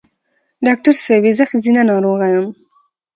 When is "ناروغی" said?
1.89-2.29